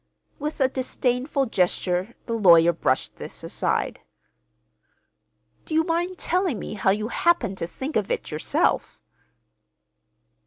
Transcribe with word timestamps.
With 0.39 0.59
a 0.59 0.67
disdainful 0.67 1.45
gesture 1.45 2.15
the 2.25 2.33
lawyer 2.33 2.73
brushed 2.73 3.17
this 3.17 3.43
aside. 3.43 4.01
"Do 5.65 5.75
you 5.75 5.83
mind 5.83 6.17
telling 6.17 6.57
me 6.57 6.73
how 6.73 6.89
you 6.89 7.09
happened 7.09 7.59
to 7.59 7.67
think 7.67 7.95
of 7.95 8.09
it, 8.09 8.31
yourself?" 8.31 9.03